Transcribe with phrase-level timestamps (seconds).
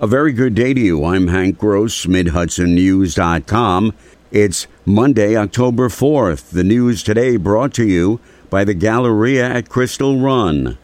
[0.00, 1.04] A very good day to you.
[1.04, 3.94] I'm Hank Gross, MidHudsonNews.com.
[4.30, 6.50] It's Monday, October 4th.
[6.50, 10.78] The news today brought to you by the Galleria at Crystal Run.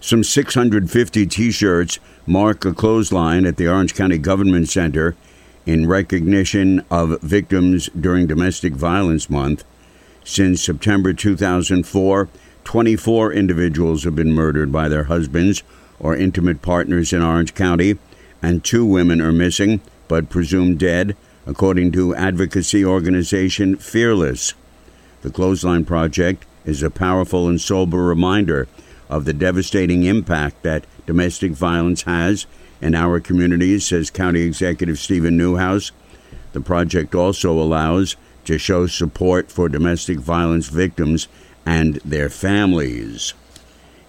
[0.00, 1.98] Some 650 t shirts
[2.28, 5.16] mark a clothesline at the Orange County Government Center
[5.66, 9.64] in recognition of victims during Domestic Violence Month.
[10.22, 12.28] Since September 2004,
[12.62, 15.64] 24 individuals have been murdered by their husbands
[15.98, 17.98] or intimate partners in Orange County
[18.42, 24.54] and two women are missing but presumed dead, according to advocacy organization Fearless.
[25.22, 28.68] The Clothesline Project is a powerful and sober reminder
[29.08, 32.46] of the devastating impact that domestic violence has
[32.80, 35.90] in our communities, says County Executive Steven Neuhaus.
[36.52, 41.28] The project also allows to show support for domestic violence victims
[41.66, 43.34] and their families.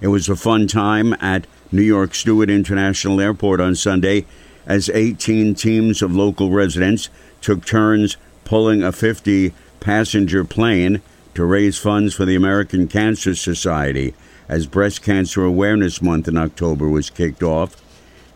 [0.02, 4.26] It was a fun time at New York Stewart International Airport on Sunday
[4.66, 7.10] as 18 teams of local residents
[7.42, 11.02] took turns pulling a 50 passenger plane
[11.36, 14.14] to raise funds for the American Cancer Society
[14.48, 17.76] as Breast Cancer Awareness Month in October was kicked off.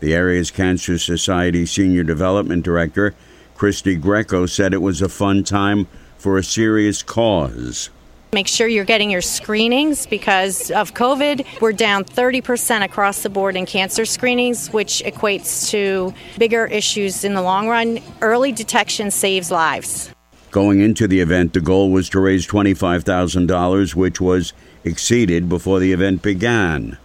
[0.00, 3.14] The area's Cancer Society Senior Development Director,
[3.56, 7.90] Christy Greco, said it was a fun time for a serious cause.
[8.34, 11.60] Make sure you're getting your screenings because of COVID.
[11.60, 17.34] We're down 30% across the board in cancer screenings, which equates to bigger issues in
[17.34, 18.00] the long run.
[18.20, 20.10] Early detection saves lives.
[20.50, 25.92] Going into the event, the goal was to raise $25,000, which was exceeded before the
[25.92, 26.98] event began.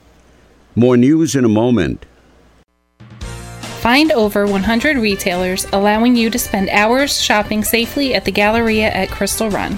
[0.76, 2.08] More news in a moment.
[3.82, 9.12] Find over 100 retailers allowing you to spend hours shopping safely at the Galleria at
[9.12, 9.78] Crystal Run.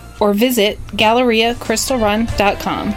[0.21, 2.95] or visit GalleriaCrystalRun.com.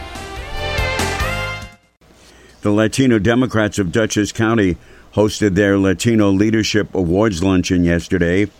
[2.61, 4.77] The Latino Democrats of Dutchess County
[5.15, 8.51] hosted their Latino Leadership Awards luncheon yesterday.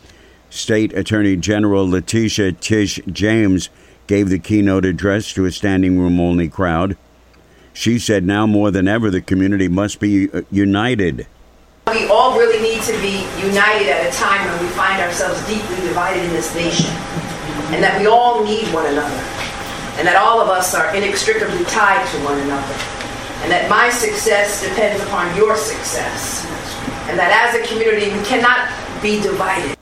[0.49, 3.69] State Attorney General Letitia Tish James
[4.07, 6.97] gave the keynote address to a standing room only crowd.
[7.75, 11.27] She said now more than ever the community must be uh, united.
[11.89, 15.77] We all really need to be united at a time when we find ourselves deeply
[15.77, 17.24] divided in this nation
[17.73, 19.23] and that we all need one another,
[19.97, 22.75] and that all of us are inextricably tied to one another,
[23.43, 26.45] and that my success depends upon your success,
[27.09, 28.69] and that as a community we cannot
[29.03, 29.77] be divided.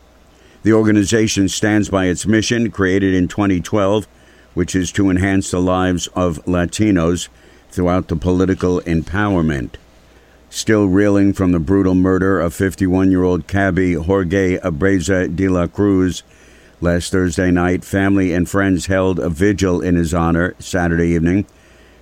[0.62, 4.06] The organization stands by its mission, created in 2012,
[4.54, 7.28] which is to enhance the lives of Latinos
[7.70, 9.74] throughout the political empowerment.
[10.50, 15.66] Still reeling from the brutal murder of 51 year old cabbie Jorge Abreza de la
[15.66, 16.22] Cruz,
[16.82, 21.46] Last Thursday night, family and friends held a vigil in his honor Saturday evening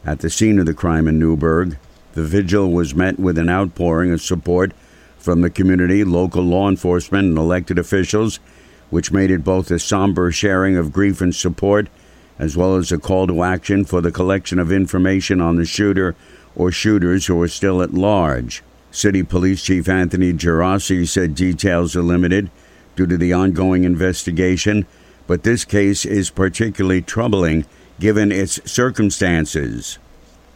[0.06, 1.76] at the scene of the crime in Newburgh.
[2.14, 4.72] The vigil was met with an outpouring of support
[5.18, 8.40] from the community, local law enforcement, and elected officials,
[8.88, 11.90] which made it both a somber sharing of grief and support,
[12.38, 16.14] as well as a call to action for the collection of information on the shooter
[16.56, 18.62] or shooters who are still at large.
[18.90, 22.50] City Police Chief Anthony Geraci said details are limited
[23.00, 24.86] due to the ongoing investigation,
[25.26, 27.64] but this case is particularly troubling
[27.98, 29.98] given its circumstances.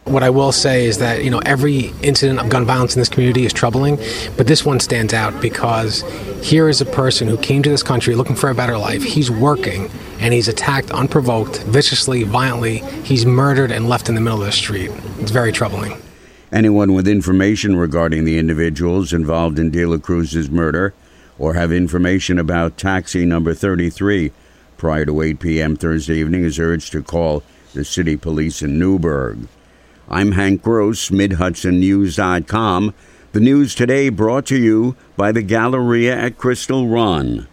[0.03, 3.09] What I will say is that, you know, every incident of gun violence in this
[3.09, 3.97] community is troubling,
[4.37, 6.03] but this one stands out because
[6.47, 9.01] here is a person who came to this country looking for a better life.
[9.01, 9.89] He's working
[10.19, 12.77] and he's attacked unprovoked, viciously, violently.
[13.03, 14.91] He's murdered and left in the middle of the street.
[15.19, 15.99] It's very troubling.
[16.51, 20.93] Anyone with information regarding the individuals involved in De La Cruz's murder
[21.37, 24.31] or have information about taxi number 33
[24.77, 25.75] prior to 8 p.m.
[25.75, 27.43] Thursday evening is urged to call
[27.73, 29.47] the city police in Newburgh.
[30.09, 32.93] I'm Hank Gross, MidHudsonNews.com.
[33.31, 37.47] The news today brought to you by the Galleria at Crystal Run.